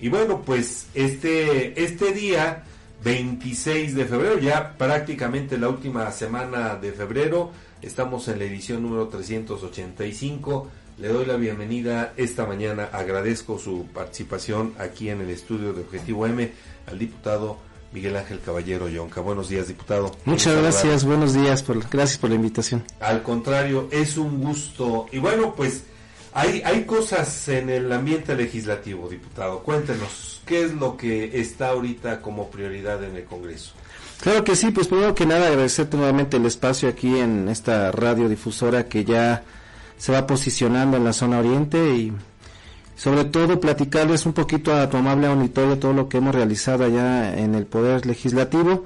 Y 0.00 0.08
bueno, 0.08 0.42
pues 0.42 0.86
este, 0.94 1.82
este 1.82 2.12
día, 2.12 2.64
26 3.02 3.96
de 3.96 4.04
febrero, 4.04 4.38
ya 4.38 4.76
prácticamente 4.78 5.58
la 5.58 5.68
última 5.68 6.10
semana 6.12 6.76
de 6.76 6.92
febrero, 6.92 7.50
estamos 7.82 8.28
en 8.28 8.38
la 8.38 8.44
edición 8.44 8.82
número 8.82 9.08
385. 9.08 10.68
Le 10.98 11.08
doy 11.08 11.26
la 11.26 11.36
bienvenida 11.36 12.12
esta 12.16 12.46
mañana, 12.46 12.88
agradezco 12.92 13.58
su 13.58 13.86
participación 13.92 14.74
aquí 14.78 15.10
en 15.10 15.20
el 15.20 15.30
estudio 15.30 15.72
de 15.72 15.82
Objetivo 15.82 16.26
M 16.26 16.52
al 16.86 16.98
diputado 16.98 17.58
Miguel 17.92 18.16
Ángel 18.16 18.40
Caballero 18.40 18.88
Yonca. 18.88 19.20
Buenos 19.20 19.48
días, 19.48 19.68
diputado. 19.68 20.12
Muchas 20.24 20.56
gracias, 20.56 21.04
buenos 21.04 21.34
días, 21.34 21.62
por, 21.62 21.88
gracias 21.88 22.18
por 22.18 22.30
la 22.30 22.36
invitación. 22.36 22.84
Al 23.00 23.22
contrario, 23.22 23.88
es 23.90 24.16
un 24.16 24.40
gusto. 24.40 25.06
Y 25.10 25.18
bueno, 25.18 25.54
pues 25.56 25.84
hay, 26.38 26.62
hay 26.64 26.84
cosas 26.84 27.48
en 27.48 27.68
el 27.68 27.92
ambiente 27.92 28.36
legislativo, 28.36 29.08
diputado. 29.08 29.58
Cuéntenos, 29.58 30.40
¿qué 30.46 30.62
es 30.62 30.72
lo 30.72 30.96
que 30.96 31.40
está 31.40 31.70
ahorita 31.70 32.22
como 32.22 32.48
prioridad 32.48 33.02
en 33.02 33.16
el 33.16 33.24
Congreso? 33.24 33.72
Claro 34.20 34.44
que 34.44 34.54
sí, 34.54 34.70
pues 34.70 34.86
primero 34.86 35.16
que 35.16 35.26
nada 35.26 35.48
agradecerte 35.48 35.96
nuevamente 35.96 36.36
el 36.36 36.46
espacio 36.46 36.88
aquí 36.88 37.18
en 37.18 37.48
esta 37.48 37.90
radiodifusora 37.90 38.86
que 38.86 39.04
ya 39.04 39.42
se 39.96 40.12
va 40.12 40.28
posicionando 40.28 40.96
en 40.96 41.04
la 41.04 41.12
zona 41.12 41.40
oriente 41.40 41.96
y 41.96 42.12
sobre 42.94 43.24
todo 43.24 43.58
platicarles 43.58 44.24
un 44.24 44.32
poquito 44.32 44.72
a 44.72 44.88
tu 44.88 44.96
amable 44.96 45.26
auditorio 45.26 45.78
todo 45.78 45.92
lo 45.92 46.08
que 46.08 46.18
hemos 46.18 46.36
realizado 46.36 46.84
allá 46.84 47.36
en 47.36 47.56
el 47.56 47.66
Poder 47.66 48.06
Legislativo, 48.06 48.84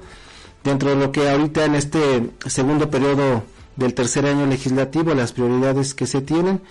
dentro 0.63 0.89
de 0.89 0.95
lo 0.95 1.11
que 1.11 1.29
ahorita 1.29 1.65
en 1.65 1.75
este 1.75 2.31
segundo 2.47 2.89
periodo 2.89 3.43
del 3.75 3.93
tercer 3.93 4.25
año 4.25 4.47
legislativo, 4.47 5.13
las 5.13 5.33
prioridades 5.33 5.93
que 5.93 6.07
se 6.07 6.21
tienen. 6.21 6.61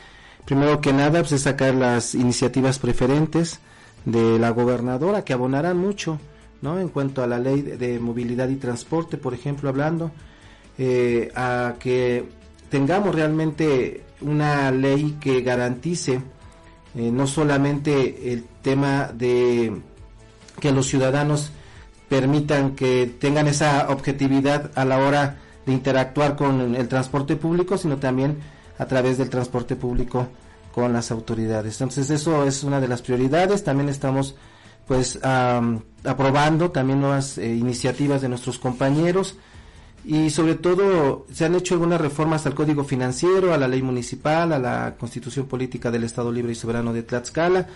Primero 0.45 0.81
que 0.81 0.93
nada, 0.93 1.21
pues 1.21 1.33
es 1.33 1.43
sacar 1.43 1.75
las 1.75 2.15
iniciativas 2.15 2.79
preferentes 2.79 3.61
de 4.05 4.39
la 4.39 4.51
gobernadora 4.51 5.25
que 5.25 5.33
abonarán 5.33 5.79
mucho, 5.79 6.19
¿no? 6.61 6.81
En 6.81 6.89
cuanto 6.89 7.23
a 7.23 7.27
la 7.27 7.39
ley 7.39 7.63
de 7.63 8.01
movilidad 8.01 8.49
y 8.49 8.57
transporte, 8.57 9.17
por 9.17 9.35
ejemplo, 9.35 9.69
hablando, 9.69 10.11
eh, 10.79 11.31
a 11.35 11.75
que 11.79 12.25
tengamos 12.71 13.15
realmente 13.15 14.05
una 14.21 14.71
ley 14.71 15.19
que 15.21 15.43
garantice 15.43 16.21
eh, 16.95 17.11
no 17.11 17.27
solamente 17.27 18.33
el 18.33 18.45
tema 18.63 19.11
de 19.13 19.81
que 20.61 20.73
los 20.73 20.87
ciudadanos 20.87 21.51
permitan 22.09 22.75
que 22.77 23.07
tengan 23.19 23.49
esa 23.49 23.89
objetividad 23.89 24.71
a 24.75 24.85
la 24.85 24.99
hora 24.99 25.39
de 25.65 25.73
interactuar 25.73 26.37
con 26.37 26.75
el 26.75 26.89
transporte 26.89 27.37
público, 27.37 27.79
sino 27.79 27.97
también 27.97 28.39
a 28.79 28.87
través 28.87 29.19
del 29.19 29.31
transporte 29.31 29.77
público 29.77 30.29
con 30.75 30.93
las 30.93 31.11
autoridades. 31.11 31.81
Entonces 31.81 32.11
eso 32.11 32.45
es 32.45 32.65
una 32.65 32.81
de 32.81 32.89
las 32.89 33.03
prioridades. 33.03 33.65
También 33.65 33.89
estamos 33.89 34.35
pues 34.87 35.19
aprobando 35.23 36.71
también 36.71 37.01
nuevas 37.01 37.39
eh, 37.39 37.55
iniciativas 37.55 38.21
de 38.21 38.29
nuestros 38.29 38.59
compañeros 38.59 39.37
y 40.05 40.31
sobre 40.31 40.57
todo 40.57 41.27
se 41.33 41.45
han 41.45 41.55
hecho 41.55 41.75
algunas 41.75 42.01
reformas 42.01 42.45
al 42.47 42.55
Código 42.55 42.83
Financiero, 42.83 43.55
a 43.55 43.59
la 43.59 43.69
ley 43.69 43.83
municipal, 43.83 44.53
a 44.53 44.59
la 44.59 44.97
Constitución 44.99 45.47
Política 45.47 45.91
del 45.91 46.05
Estado 46.05 46.33
Libre 46.33 46.53
y 46.53 46.57
Soberano 46.57 46.93
de 46.93 47.05
Tlaxcala. 47.05 47.69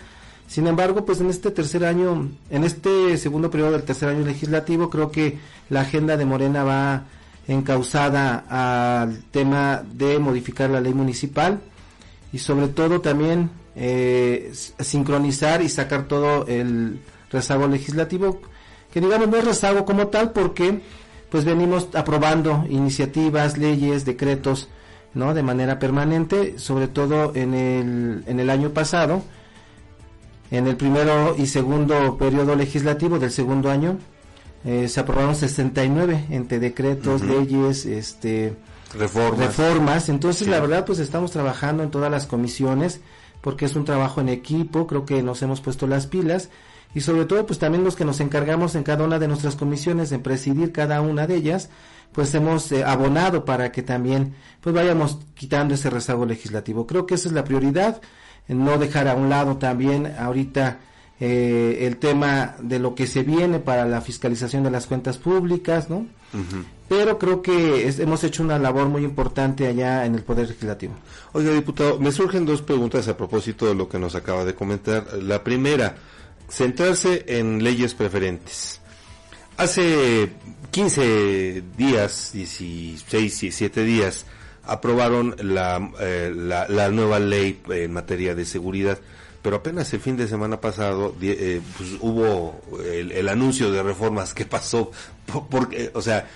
Sin 0.47 0.67
embargo, 0.67 1.05
pues 1.05 1.21
en 1.21 1.29
este 1.29 1.51
tercer 1.51 1.85
año, 1.85 2.29
en 2.49 2.63
este 2.63 3.17
segundo 3.17 3.49
periodo 3.49 3.71
del 3.71 3.83
tercer 3.83 4.09
año 4.09 4.25
legislativo, 4.25 4.89
creo 4.89 5.11
que 5.11 5.39
la 5.69 5.81
agenda 5.81 6.17
de 6.17 6.25
Morena 6.25 6.63
va 6.63 7.03
encausada 7.47 8.45
al 8.49 9.23
tema 9.31 9.83
de 9.93 10.19
modificar 10.19 10.69
la 10.69 10.81
ley 10.81 10.93
municipal 10.93 11.61
y 12.33 12.39
sobre 12.39 12.67
todo 12.67 13.01
también 13.01 13.49
eh, 13.75 14.51
sincronizar 14.79 15.61
y 15.61 15.69
sacar 15.69 16.07
todo 16.07 16.45
el 16.47 16.99
rezago 17.31 17.67
legislativo, 17.67 18.41
que 18.91 19.01
digamos 19.01 19.27
no 19.29 19.37
es 19.37 19.45
rezago 19.45 19.85
como 19.85 20.07
tal 20.07 20.31
porque 20.31 20.81
pues 21.29 21.45
venimos 21.45 21.89
aprobando 21.93 22.65
iniciativas, 22.69 23.57
leyes, 23.57 24.05
decretos, 24.05 24.69
¿no? 25.13 25.33
De 25.33 25.43
manera 25.43 25.79
permanente, 25.79 26.57
sobre 26.57 26.87
todo 26.87 27.33
en 27.35 27.53
el, 27.53 28.23
en 28.27 28.39
el 28.39 28.49
año 28.49 28.69
pasado, 28.69 29.21
en 30.51 30.67
el 30.67 30.77
primero 30.77 31.35
y 31.37 31.47
segundo 31.47 32.17
periodo 32.17 32.55
legislativo 32.55 33.19
del 33.19 33.31
segundo 33.31 33.69
año, 33.69 33.97
eh, 34.65 34.87
se 34.87 34.99
aprobaron 34.99 35.35
69 35.35 36.25
entre 36.29 36.59
decretos, 36.59 37.21
leyes, 37.21 37.85
este, 37.85 38.55
reformas. 38.97 39.39
reformas. 39.39 40.09
Entonces, 40.09 40.47
la 40.47 40.59
verdad, 40.59 40.85
pues 40.85 40.99
estamos 40.99 41.31
trabajando 41.31 41.83
en 41.83 41.91
todas 41.91 42.11
las 42.11 42.25
comisiones, 42.25 43.01
porque 43.41 43.65
es 43.65 43.75
un 43.75 43.85
trabajo 43.85 44.21
en 44.21 44.29
equipo, 44.29 44.87
creo 44.87 45.05
que 45.05 45.21
nos 45.21 45.41
hemos 45.41 45.61
puesto 45.61 45.87
las 45.87 46.07
pilas 46.07 46.49
y 46.93 47.01
sobre 47.01 47.25
todo 47.25 47.45
pues 47.45 47.59
también 47.59 47.83
los 47.83 47.95
que 47.95 48.05
nos 48.05 48.19
encargamos 48.19 48.75
en 48.75 48.83
cada 48.83 49.03
una 49.03 49.19
de 49.19 49.27
nuestras 49.27 49.55
comisiones 49.55 50.11
en 50.11 50.23
presidir 50.23 50.71
cada 50.71 51.01
una 51.01 51.27
de 51.27 51.35
ellas 51.35 51.69
pues 52.11 52.33
hemos 52.33 52.71
eh, 52.71 52.83
abonado 52.83 53.45
para 53.45 53.71
que 53.71 53.83
también 53.83 54.35
pues 54.61 54.73
vayamos 54.73 55.19
quitando 55.35 55.73
ese 55.73 55.89
rezago 55.89 56.25
legislativo 56.25 56.87
creo 56.87 57.05
que 57.05 57.15
esa 57.15 57.27
es 57.27 57.33
la 57.33 57.43
prioridad 57.43 58.01
no 58.47 58.77
dejar 58.77 59.07
a 59.07 59.15
un 59.15 59.29
lado 59.29 59.57
también 59.57 60.15
ahorita 60.17 60.79
eh, 61.19 61.79
el 61.81 61.97
tema 61.97 62.55
de 62.59 62.79
lo 62.79 62.95
que 62.95 63.07
se 63.07 63.23
viene 63.23 63.59
para 63.59 63.85
la 63.85 64.01
fiscalización 64.01 64.63
de 64.63 64.71
las 64.71 64.87
cuentas 64.87 65.17
públicas, 65.17 65.89
¿no? 65.89 66.05
Pero 66.89 67.17
creo 67.17 67.41
que 67.41 67.89
hemos 67.99 68.23
hecho 68.23 68.43
una 68.43 68.59
labor 68.59 68.87
muy 68.87 69.03
importante 69.03 69.65
allá 69.65 70.05
en 70.05 70.15
el 70.15 70.23
Poder 70.23 70.47
Legislativo. 70.47 70.93
Oiga, 71.33 71.51
diputado, 71.51 71.99
me 71.99 72.11
surgen 72.11 72.45
dos 72.45 72.61
preguntas 72.61 73.07
a 73.07 73.17
propósito 73.17 73.65
de 73.65 73.75
lo 73.75 73.89
que 73.89 73.97
nos 73.97 74.15
acaba 74.15 74.45
de 74.45 74.53
comentar. 74.53 75.05
La 75.21 75.43
primera, 75.43 75.95
centrarse 76.49 77.25
en 77.27 77.63
leyes 77.63 77.93
preferentes. 77.93 78.81
Hace 79.57 80.29
15 80.71 81.63
días, 81.77 82.31
16, 82.33 83.05
17 83.09 83.83
días, 83.83 84.25
aprobaron 84.63 85.35
la, 85.41 85.91
eh, 85.99 86.31
la, 86.35 86.89
nueva 86.89 87.19
ley 87.19 87.61
en 87.69 87.91
materia 87.91 88.35
de 88.35 88.45
seguridad, 88.45 88.99
pero 89.47 89.55
apenas 89.55 89.93
el 89.93 90.01
fin 90.01 90.17
de 90.17 90.27
semana 90.27 90.59
pasado 90.59 91.15
eh, 91.21 91.61
pues, 91.77 91.91
hubo 92.01 92.59
el, 92.83 93.29
anuncio 93.29 93.71
de 93.71 93.81
reformas 93.81 94.33
que 94.33 94.43
pasó, 94.57 94.91
porque, 95.49 95.89
o 95.93 96.01
sea, 96.01 96.27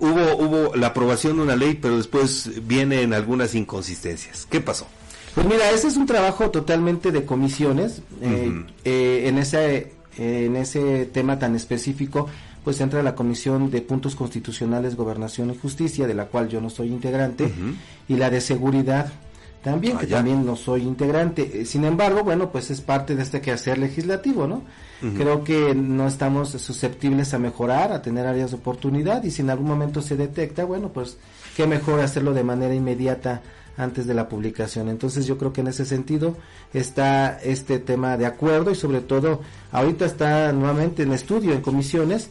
hubo, 0.00 0.36
hubo 0.38 0.74
la 0.74 0.88
aprobación 0.88 1.36
de 1.36 1.42
una 1.44 1.54
ley, 1.54 1.78
pero 1.80 1.98
después 1.98 2.50
vienen 2.66 3.14
algunas 3.14 3.54
inconsistencias. 3.54 4.44
¿Qué 4.50 4.60
pasó? 4.60 4.88
Pues 5.36 5.46
mira, 5.46 5.70
ese 5.70 5.86
es 5.86 5.96
un 5.96 6.06
trabajo 6.06 6.50
totalmente 6.50 7.12
de 7.12 7.24
comisiones. 7.24 8.02
Eh, 8.20 8.64
eh, 8.84 9.28
en, 9.28 9.38
ese, 9.38 9.92
en 10.18 10.56
ese 10.56 11.06
tema 11.06 11.38
tan 11.38 11.54
específico, 11.54 12.28
pues 12.64 12.80
entra 12.80 13.04
la 13.04 13.14
Comisión 13.14 13.70
de 13.70 13.82
Puntos 13.82 14.16
Constitucionales, 14.16 14.96
Gobernación 14.96 15.52
y 15.52 15.58
Justicia, 15.58 16.08
de 16.08 16.14
la 16.14 16.26
cual 16.26 16.48
yo 16.48 16.60
no 16.60 16.70
soy 16.70 16.88
integrante, 16.88 17.52
y 18.08 18.16
la 18.16 18.30
de 18.30 18.40
Seguridad 18.40 19.12
también, 19.62 19.96
que 19.96 20.06
también 20.06 20.44
no 20.44 20.56
soy 20.56 20.82
integrante. 20.82 21.62
Eh, 21.62 21.64
sin 21.64 21.84
embargo, 21.84 22.24
bueno, 22.24 22.50
pues 22.50 22.70
es 22.70 22.80
parte 22.80 23.14
de 23.14 23.22
este 23.22 23.40
quehacer 23.40 23.78
legislativo, 23.78 24.46
¿no? 24.46 24.62
Creo 25.16 25.42
que 25.42 25.74
no 25.74 26.06
estamos 26.06 26.50
susceptibles 26.50 27.34
a 27.34 27.38
mejorar, 27.40 27.90
a 27.90 28.02
tener 28.02 28.24
áreas 28.24 28.52
de 28.52 28.58
oportunidad, 28.58 29.24
y 29.24 29.32
si 29.32 29.42
en 29.42 29.50
algún 29.50 29.66
momento 29.66 30.00
se 30.00 30.14
detecta, 30.14 30.64
bueno, 30.64 30.90
pues 30.90 31.16
qué 31.56 31.66
mejor 31.66 31.98
hacerlo 31.98 32.32
de 32.32 32.44
manera 32.44 32.72
inmediata 32.72 33.42
antes 33.76 34.06
de 34.06 34.14
la 34.14 34.28
publicación. 34.28 34.88
Entonces 34.88 35.26
yo 35.26 35.38
creo 35.38 35.52
que 35.52 35.60
en 35.62 35.68
ese 35.68 35.84
sentido 35.84 36.36
está 36.72 37.38
este 37.42 37.78
tema 37.78 38.16
de 38.16 38.26
acuerdo 38.26 38.70
y 38.70 38.74
sobre 38.74 39.00
todo 39.00 39.40
ahorita 39.72 40.04
está 40.04 40.52
nuevamente 40.52 41.02
en 41.02 41.12
estudio 41.12 41.52
en 41.52 41.62
comisiones, 41.62 42.30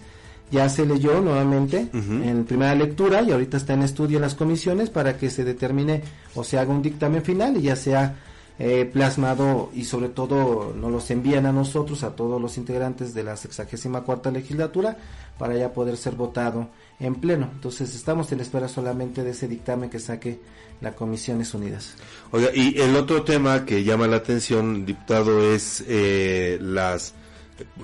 ya 0.51 0.67
se 0.69 0.85
leyó 0.85 1.21
nuevamente 1.21 1.87
en 1.93 2.45
primera 2.45 2.75
lectura 2.75 3.21
y 3.21 3.31
ahorita 3.31 3.57
está 3.57 3.73
en 3.73 3.83
estudio 3.83 4.17
en 4.17 4.23
las 4.23 4.35
comisiones 4.35 4.89
para 4.89 5.17
que 5.17 5.29
se 5.29 5.43
determine 5.43 6.01
o 6.35 6.43
se 6.43 6.59
haga 6.59 6.71
un 6.71 6.81
dictamen 6.81 7.23
final 7.23 7.57
y 7.57 7.63
ya 7.63 7.75
sea 7.75 8.15
eh, 8.59 8.87
plasmado 8.91 9.71
y 9.73 9.85
sobre 9.85 10.09
todo 10.09 10.73
nos 10.75 10.91
los 10.91 11.09
envían 11.09 11.45
a 11.45 11.51
nosotros, 11.51 12.03
a 12.03 12.15
todos 12.15 12.39
los 12.39 12.57
integrantes 12.57 13.13
de 13.13 13.23
la 13.23 13.37
sexagésima 13.37 14.01
cuarta 14.01 14.29
legislatura 14.29 14.97
para 15.39 15.55
ya 15.55 15.73
poder 15.73 15.97
ser 15.97 16.15
votado 16.15 16.67
en 16.99 17.15
pleno. 17.15 17.49
Entonces 17.53 17.95
estamos 17.95 18.31
en 18.31 18.41
espera 18.41 18.67
solamente 18.67 19.23
de 19.23 19.31
ese 19.31 19.47
dictamen 19.47 19.89
que 19.89 19.99
saque 19.99 20.39
la 20.81 20.91
Comisiones 20.91 21.53
Unidas. 21.53 21.95
Oiga, 22.31 22.49
y 22.53 22.79
el 22.79 22.95
otro 22.95 23.23
tema 23.23 23.65
que 23.65 23.83
llama 23.83 24.07
la 24.07 24.17
atención, 24.17 24.85
diputado, 24.85 25.41
es 25.53 25.83
eh, 25.87 26.59
las 26.61 27.13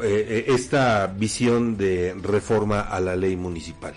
eh, 0.03 0.45
esta 0.47 1.07
visión 1.07 1.77
de 1.77 2.15
reforma 2.21 2.81
a 2.81 2.99
la 2.99 3.15
ley 3.15 3.35
municipal. 3.35 3.93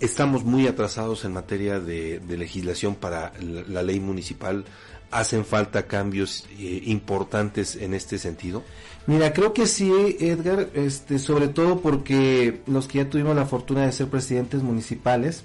Estamos 0.00 0.44
muy 0.44 0.66
atrasados 0.66 1.24
en 1.24 1.32
materia 1.32 1.80
de, 1.80 2.20
legislación 2.28 2.94
para 2.94 3.32
la, 3.40 3.82
ley 3.82 4.00
municipal. 4.00 4.64
¿Hacen 5.10 5.44
falta 5.44 5.86
cambios 5.86 6.44
eh, 6.58 6.82
importantes 6.86 7.76
en 7.76 7.94
este 7.94 8.18
sentido? 8.18 8.62
Mira, 9.06 9.32
creo 9.32 9.52
que 9.52 9.66
sí, 9.66 10.16
Edgar, 10.18 10.70
este, 10.74 11.18
sobre 11.18 11.48
todo 11.48 11.80
porque 11.80 12.62
los 12.66 12.88
que 12.88 12.98
ya 12.98 13.10
tuvimos 13.10 13.36
la 13.36 13.46
fortuna 13.46 13.86
de 13.86 13.92
ser 13.92 14.08
presidentes 14.08 14.62
municipales, 14.62 15.44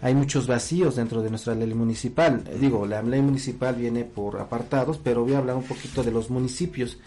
hay 0.00 0.14
muchos 0.14 0.46
vacíos 0.46 0.96
dentro 0.96 1.22
de 1.22 1.30
nuestra 1.30 1.54
ley 1.54 1.72
municipal. 1.74 2.44
Eh, 2.46 2.58
digo, 2.60 2.86
la 2.86 3.02
ley 3.02 3.20
municipal 3.20 3.74
viene 3.74 4.04
por 4.04 4.40
apartados, 4.40 4.98
pero 5.02 5.24
voy 5.24 5.34
a 5.34 5.38
hablar 5.38 5.56
un 5.56 5.64
poquito 5.64 6.02
de 6.02 6.12
los 6.12 6.30
municipios. 6.30 6.98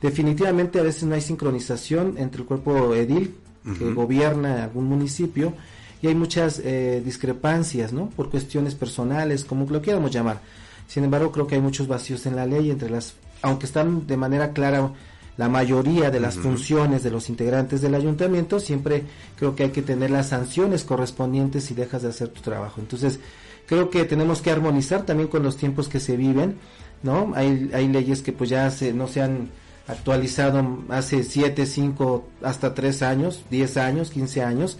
Definitivamente 0.00 0.78
a 0.78 0.82
veces 0.82 1.04
no 1.04 1.14
hay 1.14 1.20
sincronización 1.20 2.14
entre 2.18 2.42
el 2.42 2.46
cuerpo 2.46 2.94
edil 2.94 3.34
que 3.78 3.92
gobierna 3.92 4.64
algún 4.64 4.86
municipio 4.86 5.52
y 6.00 6.06
hay 6.06 6.14
muchas 6.14 6.60
eh, 6.64 7.02
discrepancias, 7.04 7.92
¿no? 7.92 8.08
Por 8.10 8.30
cuestiones 8.30 8.74
personales, 8.74 9.44
como 9.44 9.66
lo 9.68 9.82
quieramos 9.82 10.10
llamar. 10.10 10.40
Sin 10.86 11.04
embargo, 11.04 11.32
creo 11.32 11.46
que 11.46 11.56
hay 11.56 11.60
muchos 11.60 11.86
vacíos 11.86 12.24
en 12.26 12.36
la 12.36 12.46
ley 12.46 12.70
entre 12.70 12.88
las, 12.88 13.14
aunque 13.42 13.66
están 13.66 14.06
de 14.06 14.16
manera 14.16 14.52
clara 14.52 14.90
la 15.38 15.48
mayoría 15.48 16.10
de 16.10 16.18
las 16.18 16.36
funciones 16.36 17.04
de 17.04 17.12
los 17.12 17.30
integrantes 17.30 17.80
del 17.80 17.94
ayuntamiento, 17.94 18.58
siempre 18.58 19.04
creo 19.36 19.54
que 19.54 19.62
hay 19.62 19.70
que 19.70 19.82
tener 19.82 20.10
las 20.10 20.30
sanciones 20.30 20.82
correspondientes 20.82 21.64
si 21.64 21.74
dejas 21.74 22.02
de 22.02 22.08
hacer 22.08 22.28
tu 22.28 22.42
trabajo. 22.42 22.80
Entonces, 22.80 23.20
creo 23.66 23.88
que 23.88 24.04
tenemos 24.04 24.42
que 24.42 24.50
armonizar 24.50 25.06
también 25.06 25.28
con 25.28 25.44
los 25.44 25.56
tiempos 25.56 25.88
que 25.88 26.00
se 26.00 26.16
viven, 26.16 26.56
¿no? 27.04 27.32
Hay, 27.36 27.70
hay 27.72 27.86
leyes 27.86 28.20
que 28.20 28.32
pues 28.32 28.50
ya 28.50 28.68
se, 28.72 28.92
no 28.92 29.06
se 29.06 29.22
han 29.22 29.48
actualizado 29.86 30.84
hace 30.88 31.22
7, 31.22 31.66
5, 31.66 32.28
hasta 32.42 32.74
3 32.74 33.02
años, 33.02 33.44
10 33.48 33.76
años, 33.76 34.10
15 34.10 34.42
años, 34.42 34.76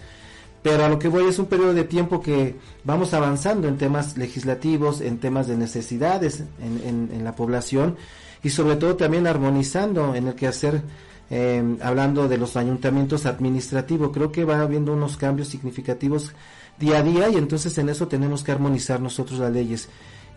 pero 0.61 0.83
a 0.83 0.89
lo 0.89 0.99
que 0.99 1.07
voy 1.07 1.25
es 1.25 1.39
un 1.39 1.45
periodo 1.45 1.73
de 1.73 1.85
tiempo 1.85 2.21
que 2.21 2.55
vamos 2.83 3.13
avanzando 3.13 3.67
en 3.67 3.77
temas 3.77 4.17
legislativos, 4.17 5.01
en 5.01 5.19
temas 5.19 5.47
de 5.47 5.57
necesidades 5.57 6.43
en, 6.61 7.23
la 7.23 7.35
población, 7.35 7.95
y 8.43 8.49
sobre 8.49 8.75
todo 8.75 8.95
también 8.95 9.27
armonizando 9.27 10.15
en 10.15 10.27
el 10.27 10.35
quehacer, 10.35 10.81
eh, 11.29 11.77
hablando 11.81 12.27
de 12.27 12.37
los 12.37 12.57
ayuntamientos 12.57 13.25
administrativos. 13.25 14.11
Creo 14.13 14.31
que 14.31 14.43
va 14.43 14.59
habiendo 14.59 14.93
unos 14.93 15.15
cambios 15.15 15.47
significativos 15.47 16.33
día 16.77 16.99
a 16.99 17.03
día 17.03 17.29
y 17.29 17.35
entonces 17.35 17.77
en 17.77 17.89
eso 17.89 18.07
tenemos 18.07 18.43
que 18.43 18.51
armonizar 18.51 18.99
nosotros 18.99 19.39
las 19.39 19.51
leyes. 19.51 19.89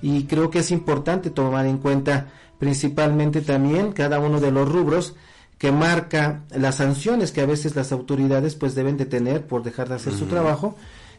Y 0.02 0.24
creo 0.24 0.50
que 0.50 0.60
es 0.60 0.70
importante 0.70 1.30
tomar 1.30 1.66
en 1.66 1.78
cuenta 1.78 2.28
principalmente 2.58 3.40
también 3.40 3.92
cada 3.92 4.20
uno 4.20 4.40
de 4.40 4.52
los 4.52 4.70
rubros 4.70 5.14
que 5.62 5.70
marca 5.70 6.42
las 6.50 6.74
sanciones 6.74 7.30
que 7.30 7.40
a 7.40 7.46
veces 7.46 7.76
las 7.76 7.92
autoridades 7.92 8.56
pues 8.56 8.74
deben 8.74 8.96
de 8.96 9.06
tener 9.06 9.46
por 9.46 9.62
dejar 9.62 9.88
de 9.88 9.94
hacer 9.94 10.12
su 10.12 10.26
trabajo. 10.26 10.74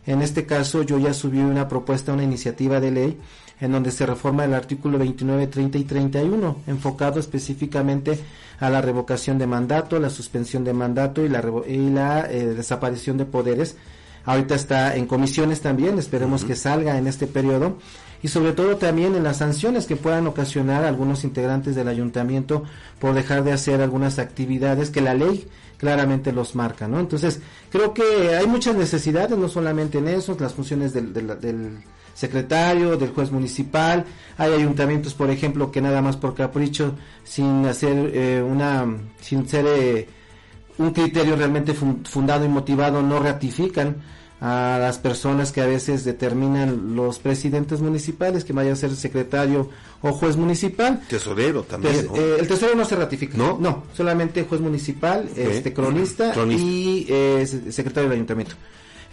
En 0.06 0.22
este 0.22 0.46
caso 0.46 0.84
yo 0.84 1.00
ya 1.00 1.14
subí 1.14 1.40
una 1.40 1.70
propuesta, 1.70 2.12
una 2.12 2.24
iniciativa 2.24 2.82
de 2.82 2.92
ley 2.92 3.18
en 3.62 3.72
donde 3.72 3.90
se 3.90 4.06
reforma 4.06 4.44
el 4.44 4.54
artículo 4.54 4.98
29, 4.98 5.48
30 5.48 5.78
y 5.78 5.84
31, 5.86 6.58
enfocado 6.68 7.22
específicamente 7.22 8.20
a 8.60 8.70
la 8.70 8.82
revocación 8.82 9.38
de 9.38 9.48
mandato, 9.48 9.98
la 9.98 10.10
suspensión 10.10 10.66
de 10.66 10.74
mandato 10.74 11.24
y 11.24 11.30
la, 11.30 11.42
y 11.66 11.90
la 11.90 12.30
eh, 12.30 12.48
desaparición 12.48 13.16
de 13.18 13.24
poderes. 13.24 13.78
Ahorita 14.26 14.56
está 14.56 14.98
en 14.98 15.06
comisiones 15.06 15.62
también, 15.62 15.98
esperemos 16.00 16.44
que 16.44 16.58
salga 16.58 16.98
en 16.98 17.08
este 17.08 17.28
periodo 17.28 17.78
y 18.24 18.30
sobre 18.30 18.54
todo 18.54 18.78
también 18.78 19.16
en 19.16 19.24
las 19.24 19.38
sanciones 19.38 19.86
que 19.86 19.98
puedan 19.98 20.26
ocasionar 20.26 20.86
algunos 20.86 21.26
integrantes 21.26 21.76
del 21.76 21.90
ayuntamiento 21.90 22.64
por 23.00 23.14
dejar 23.14 23.44
de 23.44 23.52
hacer 23.52 23.82
algunas 23.82 24.18
actividades 24.18 24.90
que 24.90 25.02
la 25.02 25.14
ley 25.14 25.48
claramente 25.78 26.32
los 26.32 26.56
marca, 26.56 26.88
¿no? 26.88 27.02
Entonces, 27.02 27.42
creo 27.70 27.94
que 27.94 28.36
hay 28.36 28.48
muchas 28.48 28.76
necesidades, 28.76 29.38
no 29.38 29.50
solamente 29.50 29.98
en 29.98 30.08
eso, 30.08 30.38
las 30.40 30.54
funciones 30.54 30.94
del, 30.94 31.12
del 31.14 31.84
secretario, 32.14 32.96
del 32.96 33.10
juez 33.10 33.32
municipal. 33.32 34.06
Hay 34.38 34.54
ayuntamientos, 34.54 35.14
por 35.14 35.30
ejemplo, 35.30 35.72
que 35.72 35.82
nada 35.82 36.02
más 36.02 36.16
por 36.16 36.34
capricho, 36.34 36.96
sin 37.26 37.66
hacer 37.66 38.12
eh, 38.14 38.42
una, 38.42 38.86
sin 39.20 39.48
ser 39.48 39.66
eh, 39.68 40.08
un 40.78 40.92
criterio 40.92 41.36
realmente 41.36 41.74
fundado 41.74 42.46
y 42.46 42.50
motivado, 42.50 43.02
no 43.02 43.20
ratifican 43.20 43.98
a 44.46 44.78
las 44.78 44.98
personas 44.98 45.54
que 45.54 45.62
a 45.62 45.66
veces 45.66 46.04
determinan 46.04 46.98
los 46.98 47.18
presidentes 47.20 47.80
municipales, 47.80 48.44
que 48.44 48.52
vaya 48.52 48.74
a 48.74 48.76
ser 48.76 48.94
secretario 48.94 49.70
o 50.02 50.12
juez 50.12 50.36
municipal. 50.36 51.02
Tesorero 51.08 51.64
también. 51.64 52.10
Eh, 52.14 52.36
el 52.42 52.48
tesorero 52.50 52.78
no 52.78 52.84
se 52.84 52.98
ratifica. 52.98 53.38
No, 53.38 53.58
no, 53.58 53.86
solamente 53.96 54.44
juez 54.44 54.60
municipal, 54.60 55.30
este 55.34 55.74
cronista, 55.74 56.34
y 56.46 57.08
secretario 57.70 58.10
del 58.10 58.18
ayuntamiento. 58.18 58.56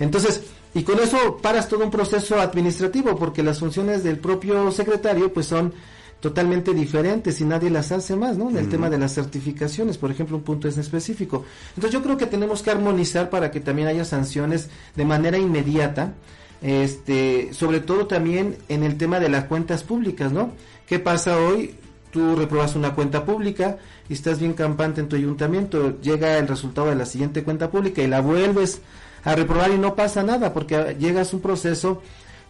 Entonces, 0.00 0.42
y 0.74 0.82
con 0.82 0.98
eso 0.98 1.38
paras 1.40 1.68
todo 1.68 1.84
un 1.84 1.92
proceso 1.92 2.40
administrativo, 2.40 3.14
porque 3.14 3.44
las 3.44 3.60
funciones 3.60 4.02
del 4.02 4.18
propio 4.18 4.72
secretario 4.72 5.32
pues 5.32 5.46
son 5.46 5.72
totalmente 6.20 6.74
diferentes 6.74 7.40
y 7.40 7.44
nadie 7.44 7.70
las 7.70 7.92
hace 7.92 8.14
más, 8.14 8.36
¿no? 8.36 8.50
En 8.50 8.58
el 8.58 8.68
tema 8.68 8.90
de 8.90 8.98
las 8.98 9.14
certificaciones, 9.14 9.96
por 9.96 10.10
ejemplo, 10.10 10.36
un 10.36 10.42
punto 10.42 10.68
es 10.68 10.76
específico. 10.76 11.44
Entonces 11.70 11.92
yo 11.92 12.02
creo 12.02 12.16
que 12.16 12.26
tenemos 12.26 12.62
que 12.62 12.70
armonizar 12.70 13.30
para 13.30 13.50
que 13.50 13.60
también 13.60 13.88
haya 13.88 14.04
sanciones 14.04 14.68
de 14.94 15.04
manera 15.06 15.38
inmediata, 15.38 16.12
este, 16.60 17.54
sobre 17.54 17.80
todo 17.80 18.06
también 18.06 18.58
en 18.68 18.82
el 18.84 18.98
tema 18.98 19.18
de 19.18 19.30
las 19.30 19.44
cuentas 19.44 19.82
públicas, 19.82 20.30
¿no? 20.30 20.52
¿Qué 20.86 20.98
pasa 20.98 21.38
hoy? 21.38 21.74
Tú 22.10 22.36
reprobas 22.36 22.76
una 22.76 22.94
cuenta 22.94 23.24
pública 23.24 23.78
y 24.08 24.12
estás 24.12 24.40
bien 24.40 24.52
campante 24.52 25.00
en 25.00 25.08
tu 25.08 25.16
ayuntamiento, 25.16 26.00
llega 26.00 26.36
el 26.36 26.48
resultado 26.48 26.88
de 26.88 26.96
la 26.96 27.06
siguiente 27.06 27.44
cuenta 27.44 27.70
pública 27.70 28.02
y 28.02 28.08
la 28.08 28.20
vuelves 28.20 28.82
a 29.24 29.34
reprobar 29.34 29.70
y 29.70 29.78
no 29.78 29.94
pasa 29.94 30.22
nada 30.22 30.52
porque 30.52 30.96
llegas 30.98 31.32
a 31.32 31.36
un 31.36 31.42
proceso 31.42 32.02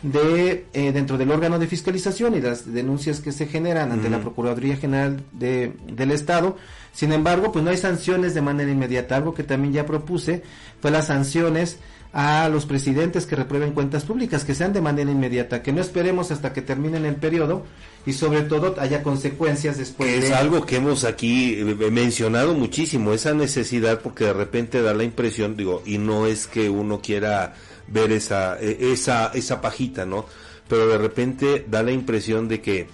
de 0.03 0.67
eh, 0.73 0.93
dentro 0.93 1.19
del 1.19 1.31
órgano 1.31 1.59
de 1.59 1.67
fiscalización 1.67 2.35
y 2.35 2.41
las 2.41 2.73
denuncias 2.73 3.21
que 3.21 3.33
se 3.33 3.47
generan 3.47 3.93
ante 3.93 4.09
la 4.09 4.21
Procuraduría 4.21 4.77
General 4.77 5.23
de, 5.33 5.75
del 5.93 6.11
Estado. 6.11 6.57
Sin 6.93 7.13
embargo, 7.13 7.53
pues 7.53 7.65
no 7.65 7.71
hay 7.71 7.77
sanciones 7.77 8.35
de 8.35 8.41
manera 8.41 8.71
inmediata. 8.71 9.17
Algo 9.17 9.35
que 9.35 9.45
también 9.45 9.75
ya 9.75 9.87
propuse 9.87 10.43
fue 10.81 10.91
las 10.91 11.09
sanciones 11.09 11.79
a 12.13 12.49
los 12.49 12.67
presidentes 12.67 13.25
que 13.27 13.37
reprueben 13.37 13.73
cuentas 13.73 14.05
públicas, 14.05 14.45
que 14.45 14.55
sean 14.55 14.73
de 14.73 14.81
manera 14.81 15.11
inmediata, 15.11 15.63
que 15.63 15.73
no 15.73 15.81
esperemos 15.81 16.33
hasta 16.33 16.53
que 16.53 16.61
terminen 16.61 17.05
el 17.05 17.15
periodo 17.15 17.65
y 18.05 18.15
sobre 18.15 18.43
todo 18.43 18.75
haya 18.81 19.03
consecuencias 19.03 19.79
después. 19.79 20.25
Es 20.25 20.33
algo 20.33 20.67
que 20.67 20.77
hemos 20.77 21.05
aquí 21.05 21.55
eh, 21.55 21.91
mencionado 21.91 22.55
muchísimo, 22.55 23.13
esa 23.13 23.33
necesidad, 23.33 24.01
porque 24.01 24.25
de 24.25 24.33
repente 24.33 24.83
da 24.83 24.93
la 24.93 25.05
impresión, 25.05 25.57
digo, 25.57 25.83
y 25.87 25.99
no 25.99 26.27
es 26.27 26.49
que 26.49 26.69
uno 26.69 27.01
quiera 27.01 27.55
ver 27.91 28.13
esa, 28.13 28.59
e, 28.61 28.93
esa, 28.93 29.31
esa 29.35 29.61
pajita, 29.61 30.07
¿no? 30.07 30.27
Pero 30.69 30.87
de 30.87 30.99
repente 30.99 31.67
da 31.69 31.83
la 31.83 31.93
impresión 31.93 32.49
de 32.49 32.61
que 32.61 32.89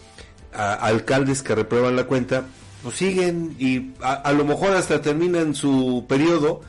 alcaldes 0.52 1.43
que 1.43 1.54
reprueban 1.54 1.96
la 1.96 2.04
cuenta, 2.04 2.46
pues 2.82 2.96
siguen 2.96 3.54
y 3.58 3.93
a, 4.00 4.14
a 4.14 4.32
lo 4.32 4.44
mejor 4.44 4.72
hasta 4.72 5.02
terminan 5.02 5.54
su 5.54 6.06
periodo 6.08 6.62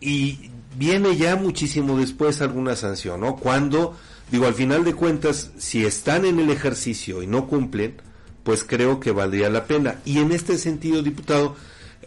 y 0.00 0.50
viene 0.76 1.16
ya 1.16 1.36
muchísimo 1.36 1.98
después 1.98 2.40
alguna 2.42 2.76
sanción, 2.76 3.20
¿no? 3.20 3.36
Cuando, 3.36 3.96
digo, 4.30 4.46
al 4.46 4.54
final 4.54 4.84
de 4.84 4.94
cuentas, 4.94 5.50
si 5.58 5.84
están 5.84 6.24
en 6.24 6.38
el 6.40 6.50
ejercicio 6.50 7.22
y 7.22 7.26
no 7.26 7.46
cumplen, 7.46 7.96
pues 8.42 8.64
creo 8.64 9.00
que 9.00 9.12
valdría 9.12 9.50
la 9.50 9.66
pena. 9.66 9.96
Y 10.04 10.18
en 10.18 10.32
este 10.32 10.58
sentido, 10.58 11.02
diputado, 11.02 11.56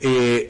eh, 0.02 0.50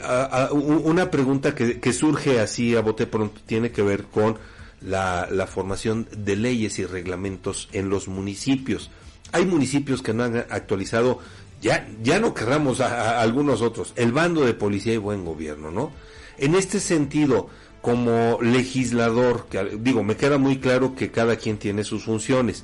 una 0.51 1.11
pregunta 1.11 1.53
que, 1.53 1.93
surge 1.93 2.39
así 2.39 2.75
a 2.75 2.81
bote 2.81 3.05
pronto 3.05 3.41
tiene 3.45 3.71
que 3.71 3.83
ver 3.83 4.05
con 4.05 4.37
la, 4.85 5.47
formación 5.47 6.07
de 6.15 6.35
leyes 6.35 6.79
y 6.79 6.85
reglamentos 6.85 7.69
en 7.71 7.89
los 7.89 8.07
municipios. 8.07 8.91
Hay 9.31 9.45
municipios 9.45 10.01
que 10.01 10.13
no 10.13 10.23
han 10.23 10.37
actualizado, 10.37 11.19
ya, 11.61 11.87
ya 12.01 12.19
no 12.19 12.33
querramos 12.33 12.79
a 12.81 13.21
algunos 13.21 13.61
otros, 13.61 13.93
el 13.95 14.11
bando 14.11 14.45
de 14.45 14.53
policía 14.53 14.93
y 14.93 14.97
buen 14.97 15.25
gobierno, 15.25 15.71
¿no? 15.71 15.91
En 16.37 16.55
este 16.55 16.79
sentido, 16.79 17.49
como 17.81 18.39
legislador, 18.41 19.47
digo, 19.79 20.03
me 20.03 20.17
queda 20.17 20.37
muy 20.37 20.59
claro 20.59 20.95
que 20.95 21.11
cada 21.11 21.35
quien 21.35 21.57
tiene 21.57 21.83
sus 21.83 22.03
funciones, 22.03 22.63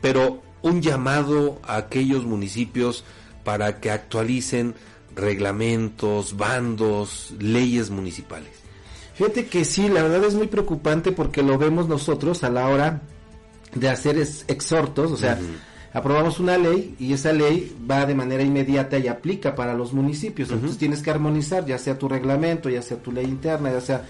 pero 0.00 0.42
un 0.62 0.82
llamado 0.82 1.60
a 1.62 1.76
aquellos 1.76 2.24
municipios 2.24 3.04
para 3.44 3.80
que 3.80 3.90
actualicen 3.90 4.74
reglamentos, 5.14 6.36
bandos, 6.36 7.32
leyes 7.38 7.90
municipales. 7.90 8.50
Fíjate 9.18 9.46
que 9.46 9.64
sí, 9.64 9.88
la 9.88 10.04
verdad 10.04 10.22
es 10.22 10.34
muy 10.34 10.46
preocupante 10.46 11.10
porque 11.10 11.42
lo 11.42 11.58
vemos 11.58 11.88
nosotros 11.88 12.44
a 12.44 12.50
la 12.50 12.68
hora 12.68 13.02
de 13.74 13.88
hacer 13.88 14.16
exhortos, 14.16 15.10
o 15.10 15.16
sea, 15.16 15.36
aprobamos 15.92 16.38
una 16.38 16.56
ley 16.56 16.94
y 17.00 17.12
esa 17.12 17.32
ley 17.32 17.76
va 17.90 18.06
de 18.06 18.14
manera 18.14 18.44
inmediata 18.44 18.96
y 18.96 19.08
aplica 19.08 19.56
para 19.56 19.74
los 19.74 19.92
municipios, 19.92 20.52
entonces 20.52 20.78
tienes 20.78 21.02
que 21.02 21.10
armonizar 21.10 21.66
ya 21.66 21.78
sea 21.78 21.98
tu 21.98 22.08
reglamento, 22.08 22.70
ya 22.70 22.80
sea 22.80 23.02
tu 23.02 23.10
ley 23.10 23.24
interna, 23.24 23.72
ya 23.72 23.80
sea 23.80 24.04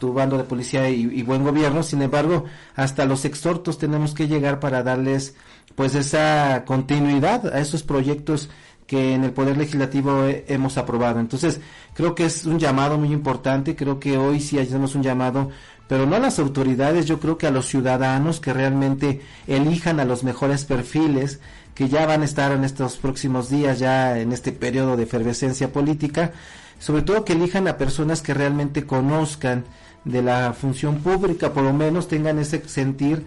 tu 0.00 0.12
bando 0.12 0.36
de 0.36 0.42
policía 0.42 0.90
y, 0.90 1.22
buen 1.22 1.44
gobierno. 1.44 1.84
Sin 1.84 2.02
embargo, 2.02 2.44
hasta 2.74 3.04
los 3.04 3.24
exhortos 3.24 3.78
tenemos 3.78 4.12
que 4.12 4.26
llegar 4.26 4.58
para 4.58 4.82
darles 4.82 5.36
pues 5.76 5.94
esa 5.94 6.64
continuidad 6.66 7.46
a 7.54 7.60
esos 7.60 7.84
proyectos 7.84 8.48
que 8.88 9.14
en 9.14 9.22
el 9.22 9.32
Poder 9.32 9.58
Legislativo 9.58 10.24
hemos 10.48 10.78
aprobado. 10.78 11.20
Entonces, 11.20 11.60
creo 11.92 12.14
que 12.14 12.24
es 12.24 12.46
un 12.46 12.58
llamado 12.58 12.96
muy 12.96 13.12
importante, 13.12 13.76
creo 13.76 14.00
que 14.00 14.16
hoy 14.16 14.40
sí 14.40 14.58
hacemos 14.58 14.94
un 14.94 15.02
llamado, 15.02 15.50
pero 15.86 16.06
no 16.06 16.16
a 16.16 16.18
las 16.18 16.38
autoridades, 16.38 17.04
yo 17.04 17.20
creo 17.20 17.36
que 17.36 17.46
a 17.46 17.50
los 17.50 17.66
ciudadanos 17.66 18.40
que 18.40 18.54
realmente 18.54 19.20
elijan 19.46 20.00
a 20.00 20.06
los 20.06 20.24
mejores 20.24 20.64
perfiles 20.64 21.38
que 21.74 21.90
ya 21.90 22.06
van 22.06 22.22
a 22.22 22.24
estar 22.24 22.50
en 22.50 22.64
estos 22.64 22.96
próximos 22.96 23.50
días, 23.50 23.78
ya 23.78 24.18
en 24.18 24.32
este 24.32 24.52
periodo 24.52 24.96
de 24.96 25.02
efervescencia 25.02 25.70
política, 25.70 26.32
sobre 26.78 27.02
todo 27.02 27.26
que 27.26 27.34
elijan 27.34 27.68
a 27.68 27.76
personas 27.76 28.22
que 28.22 28.32
realmente 28.32 28.86
conozcan 28.86 29.64
de 30.06 30.22
la 30.22 30.54
función 30.54 31.00
pública, 31.00 31.52
por 31.52 31.62
lo 31.62 31.74
menos 31.74 32.08
tengan 32.08 32.38
ese 32.38 32.66
sentir 32.66 33.26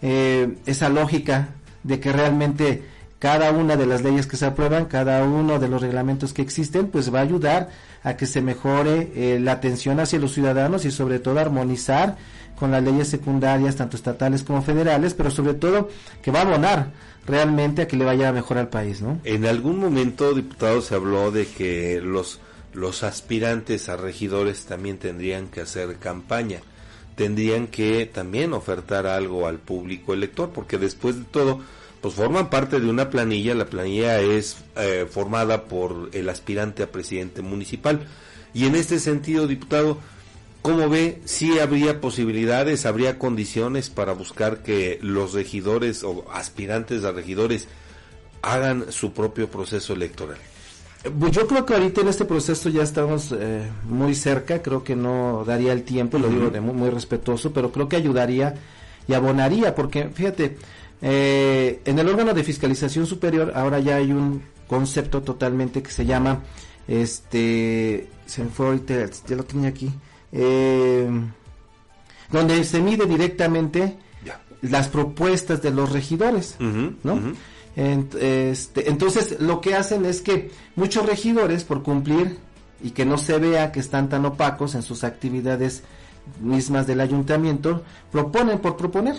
eh, 0.00 0.56
esa 0.64 0.88
lógica 0.88 1.50
de 1.82 2.00
que 2.00 2.12
realmente 2.12 2.82
cada 3.22 3.52
una 3.52 3.76
de 3.76 3.86
las 3.86 4.02
leyes 4.02 4.26
que 4.26 4.36
se 4.36 4.46
aprueban, 4.46 4.86
cada 4.86 5.22
uno 5.22 5.60
de 5.60 5.68
los 5.68 5.80
reglamentos 5.80 6.32
que 6.32 6.42
existen, 6.42 6.88
pues 6.88 7.14
va 7.14 7.20
a 7.20 7.22
ayudar 7.22 7.70
a 8.02 8.16
que 8.16 8.26
se 8.26 8.42
mejore 8.42 9.12
eh, 9.14 9.38
la 9.38 9.52
atención 9.52 10.00
hacia 10.00 10.18
los 10.18 10.32
ciudadanos 10.32 10.84
y 10.86 10.90
sobre 10.90 11.20
todo 11.20 11.38
armonizar 11.38 12.16
con 12.58 12.72
las 12.72 12.82
leyes 12.82 13.06
secundarias, 13.06 13.76
tanto 13.76 13.96
estatales 13.96 14.42
como 14.42 14.60
federales, 14.62 15.14
pero 15.14 15.30
sobre 15.30 15.54
todo 15.54 15.88
que 16.20 16.32
va 16.32 16.40
a 16.40 16.42
abonar 16.42 16.90
realmente 17.24 17.82
a 17.82 17.86
que 17.86 17.96
le 17.96 18.04
vaya 18.04 18.32
mejor 18.32 18.58
al 18.58 18.66
país, 18.66 19.00
¿no? 19.02 19.20
En 19.22 19.46
algún 19.46 19.78
momento, 19.78 20.34
diputado, 20.34 20.80
se 20.80 20.96
habló 20.96 21.30
de 21.30 21.46
que 21.46 22.00
los 22.02 22.40
los 22.72 23.04
aspirantes 23.04 23.88
a 23.88 23.96
regidores 23.96 24.64
también 24.64 24.98
tendrían 24.98 25.46
que 25.46 25.60
hacer 25.60 25.96
campaña, 25.98 26.58
tendrían 27.14 27.68
que 27.68 28.04
también 28.06 28.52
ofertar 28.52 29.06
algo 29.06 29.46
al 29.46 29.58
público 29.58 30.12
elector, 30.12 30.50
porque 30.52 30.76
después 30.76 31.18
de 31.18 31.24
todo, 31.24 31.60
pues 32.02 32.14
forman 32.14 32.50
parte 32.50 32.80
de 32.80 32.90
una 32.90 33.10
planilla, 33.10 33.54
la 33.54 33.66
planilla 33.66 34.20
es 34.20 34.56
eh, 34.76 35.06
formada 35.08 35.64
por 35.64 36.10
el 36.12 36.28
aspirante 36.28 36.82
a 36.82 36.90
presidente 36.90 37.42
municipal. 37.42 38.00
Y 38.52 38.66
en 38.66 38.74
este 38.74 38.98
sentido, 38.98 39.46
diputado, 39.46 39.98
¿cómo 40.62 40.88
ve 40.88 41.22
si 41.24 41.60
habría 41.60 42.00
posibilidades, 42.00 42.86
habría 42.86 43.20
condiciones 43.20 43.88
para 43.88 44.12
buscar 44.14 44.64
que 44.64 44.98
los 45.00 45.32
regidores 45.32 46.02
o 46.02 46.24
aspirantes 46.32 47.04
a 47.04 47.12
regidores 47.12 47.68
hagan 48.42 48.90
su 48.90 49.12
propio 49.12 49.48
proceso 49.48 49.92
electoral? 49.92 50.38
Pues 51.18 51.30
yo 51.30 51.46
creo 51.46 51.64
que 51.64 51.74
ahorita 51.74 52.00
en 52.00 52.08
este 52.08 52.24
proceso 52.24 52.68
ya 52.68 52.82
estamos 52.82 53.32
eh, 53.32 53.70
muy 53.84 54.16
cerca, 54.16 54.60
creo 54.60 54.82
que 54.82 54.96
no 54.96 55.44
daría 55.46 55.72
el 55.72 55.84
tiempo, 55.84 56.18
lo 56.18 56.28
digo 56.28 56.50
de 56.50 56.60
muy, 56.60 56.74
muy, 56.74 56.90
respetuoso, 56.90 57.52
pero 57.52 57.70
creo 57.70 57.88
que 57.88 57.96
ayudaría 57.96 58.54
y 59.06 59.14
abonaría, 59.14 59.74
porque 59.74 60.10
fíjate, 60.14 60.56
eh, 61.02 61.82
en 61.84 61.98
el 61.98 62.08
órgano 62.08 62.32
de 62.32 62.44
fiscalización 62.44 63.06
superior 63.06 63.52
ahora 63.56 63.80
ya 63.80 63.96
hay 63.96 64.12
un 64.12 64.42
concepto 64.68 65.22
totalmente 65.22 65.82
que 65.82 65.90
se 65.90 66.06
llama, 66.06 66.40
este, 66.86 68.08
se 68.24 68.44
me 68.44 68.50
fue 68.50 68.66
ahorita, 68.66 69.10
ya 69.26 69.36
lo 69.36 69.44
tenía 69.44 69.68
aquí, 69.68 69.90
eh, 70.30 71.10
donde 72.30 72.64
se 72.64 72.80
mide 72.80 73.06
directamente 73.06 73.98
las 74.62 74.88
propuestas 74.88 75.60
de 75.60 75.72
los 75.72 75.90
regidores, 75.90 76.56
¿no? 76.58 77.34
este, 77.74 78.88
entonces, 78.88 79.40
lo 79.40 79.60
que 79.60 79.74
hacen 79.74 80.04
es 80.04 80.20
que 80.20 80.52
muchos 80.76 81.04
regidores, 81.04 81.64
por 81.64 81.82
cumplir 81.82 82.38
y 82.82 82.90
que 82.90 83.04
no 83.04 83.18
se 83.18 83.38
vea 83.38 83.72
que 83.72 83.80
están 83.80 84.08
tan 84.08 84.24
opacos 84.24 84.74
en 84.74 84.82
sus 84.82 85.04
actividades 85.04 85.82
mismas 86.40 86.86
del 86.86 87.00
ayuntamiento, 87.00 87.82
proponen 88.10 88.60
por 88.60 88.76
proponer. 88.76 89.16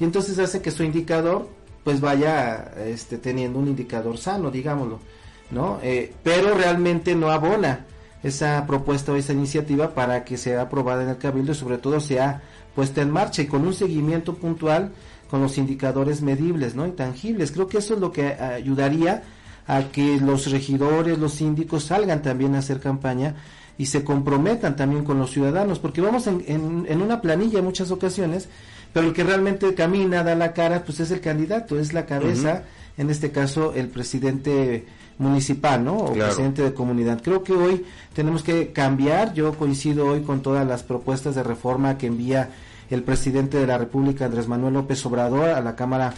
Y 0.00 0.04
entonces 0.04 0.38
hace 0.38 0.62
que 0.62 0.70
su 0.70 0.82
indicador 0.82 1.48
pues 1.84 2.00
vaya 2.00 2.72
este, 2.84 3.18
teniendo 3.18 3.58
un 3.58 3.68
indicador 3.68 4.18
sano, 4.18 4.50
digámoslo, 4.50 4.98
¿no? 5.50 5.78
Eh, 5.82 6.12
pero 6.22 6.54
realmente 6.54 7.14
no 7.14 7.30
abona 7.30 7.86
esa 8.22 8.66
propuesta 8.66 9.12
o 9.12 9.16
esa 9.16 9.32
iniciativa 9.32 9.94
para 9.94 10.24
que 10.24 10.36
sea 10.36 10.62
aprobada 10.62 11.02
en 11.02 11.08
el 11.10 11.18
cabildo 11.18 11.52
y 11.52 11.54
sobre 11.54 11.78
todo 11.78 12.00
sea 12.00 12.42
puesta 12.74 13.00
en 13.00 13.10
marcha 13.10 13.42
y 13.42 13.46
con 13.46 13.66
un 13.66 13.72
seguimiento 13.72 14.34
puntual 14.34 14.92
con 15.30 15.40
los 15.40 15.58
indicadores 15.58 16.22
medibles, 16.22 16.74
¿no? 16.74 16.86
Intangibles. 16.86 17.52
Creo 17.52 17.68
que 17.68 17.78
eso 17.78 17.94
es 17.94 18.00
lo 18.00 18.12
que 18.12 18.34
ayudaría 18.34 19.22
a 19.66 19.84
que 19.84 20.18
los 20.20 20.50
regidores, 20.50 21.18
los 21.18 21.34
síndicos 21.34 21.84
salgan 21.84 22.22
también 22.22 22.54
a 22.54 22.58
hacer 22.58 22.80
campaña 22.80 23.36
y 23.78 23.86
se 23.86 24.04
comprometan 24.04 24.76
también 24.76 25.04
con 25.04 25.18
los 25.18 25.30
ciudadanos, 25.30 25.78
porque 25.78 26.00
vamos 26.00 26.26
en, 26.26 26.44
en, 26.46 27.00
una 27.00 27.20
planilla 27.22 27.60
en 27.60 27.64
muchas 27.64 27.90
ocasiones, 27.90 28.48
pero 28.92 29.06
el 29.06 29.12
que 29.12 29.24
realmente 29.24 29.74
camina, 29.74 30.22
da 30.22 30.34
la 30.34 30.52
cara, 30.52 30.82
pues 30.84 31.00
es 31.00 31.10
el 31.10 31.20
candidato, 31.20 31.78
es 31.78 31.92
la 31.92 32.06
cabeza, 32.06 32.64
en 32.96 33.10
este 33.10 33.30
caso 33.30 33.72
el 33.74 33.88
presidente 33.88 34.84
municipal, 35.18 35.84
¿no? 35.84 35.96
O 35.98 36.12
presidente 36.12 36.62
de 36.62 36.72
comunidad. 36.72 37.20
Creo 37.22 37.44
que 37.44 37.52
hoy 37.52 37.84
tenemos 38.14 38.42
que 38.42 38.72
cambiar, 38.72 39.34
yo 39.34 39.52
coincido 39.54 40.06
hoy 40.06 40.22
con 40.22 40.42
todas 40.42 40.66
las 40.66 40.82
propuestas 40.82 41.34
de 41.34 41.42
reforma 41.42 41.98
que 41.98 42.06
envía 42.06 42.50
el 42.88 43.02
presidente 43.02 43.58
de 43.58 43.66
la 43.66 43.78
República, 43.78 44.24
Andrés 44.24 44.48
Manuel 44.48 44.74
López 44.74 45.04
Obrador, 45.06 45.50
a 45.50 45.60
la 45.60 45.76
Cámara 45.76 46.14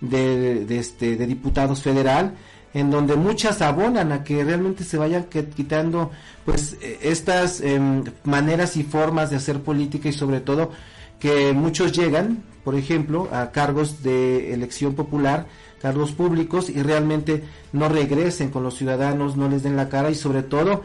de, 0.00 0.66
este, 0.78 1.16
de 1.16 1.26
Diputados 1.26 1.80
Federal, 1.80 2.34
en 2.74 2.90
donde 2.90 3.16
muchas 3.16 3.62
abonan 3.62 4.12
a 4.12 4.24
que 4.24 4.44
realmente 4.44 4.84
se 4.84 4.96
vayan 4.96 5.24
quitando 5.24 6.10
pues 6.44 6.76
eh, 6.80 6.98
estas 7.02 7.60
em, 7.60 8.04
maneras 8.24 8.76
y 8.76 8.84
formas 8.84 9.30
de 9.30 9.36
hacer 9.36 9.60
política 9.60 10.08
y 10.08 10.12
sobre 10.12 10.40
todo 10.40 10.70
que 11.20 11.52
muchos 11.52 11.92
llegan, 11.92 12.42
por 12.64 12.74
ejemplo, 12.74 13.28
a 13.30 13.52
cargos 13.52 14.02
de 14.02 14.52
elección 14.52 14.94
popular, 14.94 15.46
cargos 15.80 16.12
públicos 16.12 16.68
y 16.68 16.82
realmente 16.82 17.44
no 17.72 17.88
regresen 17.88 18.50
con 18.50 18.62
los 18.62 18.76
ciudadanos, 18.76 19.36
no 19.36 19.48
les 19.48 19.62
den 19.62 19.76
la 19.76 19.88
cara 19.88 20.10
y 20.10 20.14
sobre 20.14 20.42
todo 20.42 20.82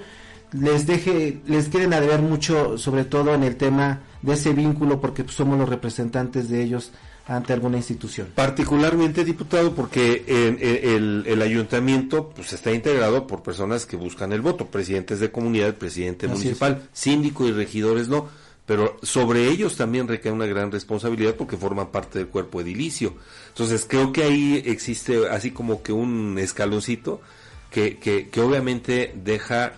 les 0.51 0.85
deje, 0.85 1.41
les 1.47 1.67
quieren 1.69 1.93
a 1.93 2.17
mucho, 2.17 2.77
sobre 2.77 3.03
todo 3.03 3.33
en 3.33 3.43
el 3.43 3.55
tema 3.55 4.01
de 4.21 4.33
ese 4.33 4.53
vínculo, 4.53 5.01
porque 5.01 5.25
somos 5.27 5.57
los 5.57 5.67
representantes 5.67 6.49
de 6.49 6.63
ellos 6.63 6.91
ante 7.27 7.53
alguna 7.53 7.77
institución. 7.77 8.27
Particularmente, 8.35 9.25
diputado, 9.25 9.73
porque 9.73 10.23
el, 10.27 11.23
el, 11.25 11.41
ayuntamiento 11.41 12.29
pues 12.29 12.53
está 12.53 12.71
integrado 12.71 13.25
por 13.25 13.41
personas 13.41 13.85
que 13.85 13.97
buscan 13.97 14.31
el 14.31 14.41
voto, 14.41 14.67
presidentes 14.67 15.19
de 15.19 15.31
comunidad, 15.31 15.73
presidente 15.75 16.27
municipal, 16.27 16.87
síndico 16.93 17.47
y 17.47 17.51
regidores 17.51 18.07
no, 18.07 18.27
pero 18.65 18.97
sobre 19.03 19.47
ellos 19.47 19.75
también 19.75 20.07
recae 20.07 20.31
una 20.31 20.45
gran 20.45 20.71
responsabilidad 20.71 21.35
porque 21.35 21.57
forman 21.57 21.91
parte 21.91 22.19
del 22.19 22.27
cuerpo 22.27 22.61
edilicio. 22.61 23.13
Entonces 23.49 23.85
creo 23.87 24.11
que 24.11 24.23
ahí 24.23 24.63
existe 24.65 25.27
así 25.29 25.51
como 25.51 25.83
que 25.83 25.93
un 25.93 26.37
escaloncito 26.39 27.21
que, 27.69 27.97
que, 27.97 28.29
que 28.29 28.41
obviamente 28.41 29.13
deja 29.23 29.73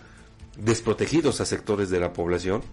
desprotegidos 0.58 1.41
a 1.41 1.46
sectores 1.46 1.89
de 1.89 2.00
la 2.00 2.13
población 2.13 2.63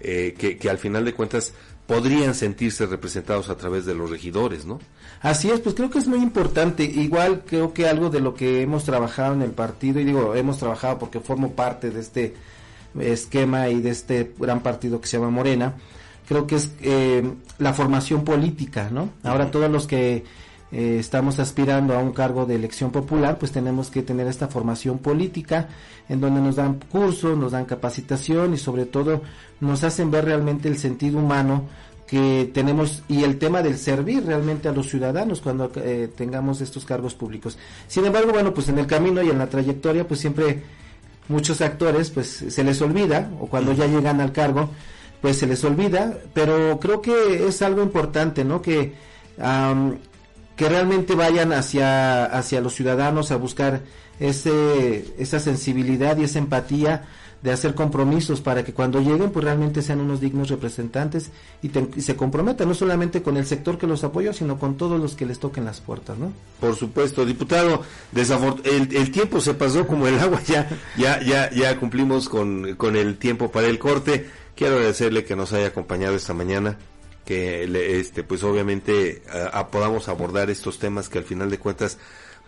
eh, 0.00 0.34
que, 0.36 0.58
que, 0.58 0.68
al 0.68 0.78
final 0.78 1.04
de 1.04 1.14
cuentas 1.14 1.54
podrían 1.86 2.34
sentirse 2.34 2.86
representados 2.86 3.48
a 3.48 3.56
través 3.56 3.86
de 3.86 3.94
los 3.94 4.10
regidores, 4.10 4.64
¿no? 4.64 4.80
Así 5.20 5.50
es, 5.50 5.60
pues 5.60 5.76
creo 5.76 5.90
que 5.90 6.00
es 6.00 6.08
muy 6.08 6.18
importante. 6.18 6.82
Igual 6.82 7.44
creo 7.46 7.72
que 7.72 7.88
algo 7.88 8.10
de 8.10 8.20
lo 8.20 8.34
que 8.34 8.62
hemos 8.62 8.84
trabajado 8.84 9.34
en 9.34 9.42
el 9.42 9.52
partido, 9.52 10.00
y 10.00 10.04
digo, 10.04 10.34
hemos 10.34 10.58
trabajado 10.58 10.98
porque 10.98 11.20
formo 11.20 11.52
parte 11.52 11.90
de 11.90 12.00
este 12.00 12.34
esquema 13.00 13.68
y 13.68 13.80
de 13.80 13.90
este 13.90 14.32
gran 14.38 14.60
partido 14.60 15.00
que 15.00 15.06
se 15.06 15.18
llama 15.18 15.30
Morena, 15.30 15.74
creo 16.26 16.46
que 16.46 16.56
es 16.56 16.72
eh, 16.82 17.22
la 17.58 17.72
formación 17.72 18.24
política, 18.24 18.88
¿no? 18.90 19.10
Ahora 19.22 19.50
todos 19.50 19.70
los 19.70 19.86
que 19.86 20.24
eh, 20.72 20.96
estamos 20.98 21.38
aspirando 21.38 21.94
a 21.94 21.98
un 21.98 22.12
cargo 22.12 22.46
de 22.46 22.54
elección 22.54 22.90
popular, 22.90 23.38
pues 23.38 23.52
tenemos 23.52 23.90
que 23.90 24.02
tener 24.02 24.26
esta 24.26 24.48
formación 24.48 24.98
política 24.98 25.68
en 26.08 26.20
donde 26.20 26.40
nos 26.40 26.56
dan 26.56 26.80
cursos, 26.90 27.36
nos 27.36 27.52
dan 27.52 27.66
capacitación 27.66 28.54
y 28.54 28.58
sobre 28.58 28.86
todo 28.86 29.22
nos 29.60 29.84
hacen 29.84 30.10
ver 30.10 30.24
realmente 30.24 30.68
el 30.68 30.78
sentido 30.78 31.18
humano 31.18 31.64
que 32.06 32.50
tenemos 32.52 33.02
y 33.08 33.24
el 33.24 33.38
tema 33.38 33.62
del 33.62 33.78
servir 33.78 34.24
realmente 34.24 34.68
a 34.68 34.72
los 34.72 34.88
ciudadanos 34.88 35.40
cuando 35.40 35.70
eh, 35.76 36.10
tengamos 36.14 36.60
estos 36.60 36.84
cargos 36.84 37.14
públicos. 37.14 37.58
Sin 37.86 38.04
embargo, 38.04 38.32
bueno, 38.32 38.52
pues 38.52 38.68
en 38.68 38.78
el 38.78 38.86
camino 38.86 39.22
y 39.22 39.30
en 39.30 39.38
la 39.38 39.48
trayectoria, 39.48 40.06
pues 40.06 40.20
siempre 40.20 40.62
muchos 41.28 41.60
actores, 41.60 42.10
pues 42.10 42.44
se 42.48 42.64
les 42.64 42.80
olvida 42.82 43.30
o 43.40 43.46
cuando 43.46 43.72
ya 43.72 43.86
llegan 43.86 44.20
al 44.20 44.32
cargo, 44.32 44.70
pues 45.20 45.38
se 45.38 45.46
les 45.46 45.62
olvida, 45.64 46.18
pero 46.34 46.78
creo 46.80 47.00
que 47.00 47.46
es 47.46 47.62
algo 47.62 47.82
importante, 47.82 48.44
¿no? 48.44 48.60
Que 48.60 48.94
que 50.56 50.68
realmente 50.68 51.14
vayan 51.14 51.52
hacia, 51.52 52.24
hacia 52.24 52.60
los 52.60 52.74
ciudadanos 52.74 53.30
a 53.30 53.36
buscar 53.36 53.82
ese, 54.20 55.14
esa 55.18 55.40
sensibilidad 55.40 56.16
y 56.18 56.24
esa 56.24 56.38
empatía 56.38 57.04
de 57.42 57.52
hacer 57.52 57.74
compromisos 57.74 58.40
para 58.40 58.64
que 58.64 58.72
cuando 58.72 59.00
lleguen 59.00 59.30
pues 59.30 59.44
realmente 59.44 59.82
sean 59.82 60.00
unos 60.00 60.20
dignos 60.20 60.48
representantes 60.48 61.30
y, 61.62 61.70
se 62.00 62.16
comprometan 62.16 62.68
no 62.68 62.74
solamente 62.74 63.22
con 63.22 63.36
el 63.36 63.46
sector 63.46 63.78
que 63.78 63.86
los 63.86 64.04
apoya 64.04 64.32
sino 64.32 64.58
con 64.58 64.76
todos 64.76 65.00
los 65.00 65.14
que 65.14 65.26
les 65.26 65.38
toquen 65.38 65.64
las 65.64 65.80
puertas 65.80 66.18
no 66.18 66.32
por 66.60 66.76
supuesto 66.76 67.24
diputado 67.24 67.82
el, 68.14 68.96
el 68.96 69.10
tiempo 69.10 69.40
se 69.40 69.54
pasó 69.54 69.86
como 69.86 70.06
el 70.06 70.18
agua 70.18 70.40
ya 70.46 70.68
ya 70.96 71.20
ya 71.20 71.50
ya 71.50 71.78
cumplimos 71.78 72.28
con, 72.28 72.76
con 72.76 72.96
el 72.96 73.16
tiempo 73.18 73.50
para 73.50 73.66
el 73.66 73.78
corte. 73.78 74.28
Quiero 74.54 74.76
agradecerle 74.76 75.24
que 75.24 75.36
nos 75.36 75.52
haya 75.52 75.68
acompañado 75.68 76.14
esta 76.14 76.34
mañana 76.34 76.78
que 77.24 77.64
este 78.00 78.24
pues 78.24 78.42
obviamente 78.42 79.22
podamos 79.70 80.08
abordar 80.08 80.50
estos 80.50 80.78
temas 80.78 81.08
que 81.08 81.18
al 81.18 81.24
final 81.24 81.50
de 81.50 81.58
cuentas 81.58 81.98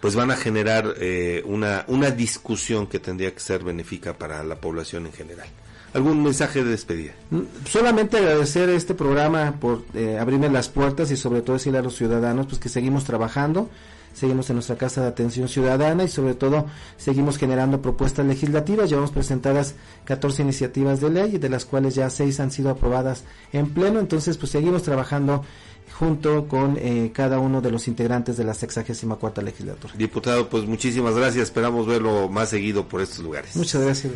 pues 0.00 0.14
van 0.14 0.30
a 0.30 0.36
generar 0.36 0.94
eh, 0.98 1.42
una, 1.46 1.84
una 1.88 2.10
discusión 2.10 2.86
que 2.86 2.98
tendría 2.98 3.32
que 3.32 3.40
ser 3.40 3.64
benéfica 3.64 4.14
para 4.14 4.42
la 4.42 4.56
población 4.56 5.06
en 5.06 5.12
general. 5.12 5.48
¿Algún 5.94 6.24
mensaje 6.24 6.64
de 6.64 6.70
despedida? 6.70 7.12
Mm, 7.30 7.42
solamente 7.66 8.16
agradecer 8.18 8.68
este 8.68 8.94
programa 8.94 9.54
por 9.60 9.84
eh, 9.94 10.18
abrirme 10.18 10.50
las 10.50 10.68
puertas 10.68 11.10
y 11.12 11.16
sobre 11.16 11.40
todo 11.40 11.54
decirle 11.54 11.78
a 11.78 11.82
los 11.82 11.94
ciudadanos 11.94 12.46
pues 12.46 12.58
que 12.58 12.68
seguimos 12.68 13.04
trabajando, 13.04 13.70
seguimos 14.12 14.50
en 14.50 14.56
nuestra 14.56 14.76
Casa 14.76 15.02
de 15.02 15.06
Atención 15.06 15.48
Ciudadana 15.48 16.02
y 16.02 16.08
sobre 16.08 16.34
todo 16.34 16.66
seguimos 16.96 17.38
generando 17.38 17.80
propuestas 17.80 18.26
legislativas. 18.26 18.90
Llevamos 18.90 19.12
presentadas 19.12 19.76
14 20.04 20.42
iniciativas 20.42 21.00
de 21.00 21.10
ley, 21.10 21.38
de 21.38 21.48
las 21.48 21.64
cuales 21.64 21.94
ya 21.94 22.10
6 22.10 22.40
han 22.40 22.50
sido 22.50 22.70
aprobadas 22.70 23.22
en 23.52 23.70
pleno, 23.70 24.00
entonces 24.00 24.36
pues 24.36 24.50
seguimos 24.50 24.82
trabajando 24.82 25.44
junto 25.92 26.48
con 26.48 26.76
eh, 26.76 27.10
cada 27.14 27.38
uno 27.38 27.60
de 27.60 27.70
los 27.70 27.86
integrantes 27.88 28.36
de 28.36 28.44
la 28.44 28.54
64 28.54 29.42
legislatura. 29.42 29.94
Diputado, 29.96 30.48
pues 30.48 30.64
muchísimas 30.64 31.14
gracias, 31.14 31.44
esperamos 31.44 31.86
verlo 31.86 32.28
más 32.28 32.50
seguido 32.50 32.86
por 32.88 33.00
estos 33.00 33.20
lugares. 33.20 33.54
Muchas 33.56 33.82
gracias. 33.82 34.12